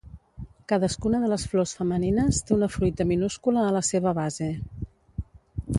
[0.71, 4.53] Cadascuna de les flors femenines té una fruita minúscula a la seva base.